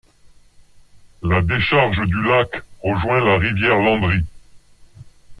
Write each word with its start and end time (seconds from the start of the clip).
La 1.21 1.43
décharge 1.43 1.99
du 2.07 2.23
lac 2.23 2.63
rejoint 2.81 3.23
la 3.23 3.37
Rivière 3.37 3.77
Landry. 3.77 4.23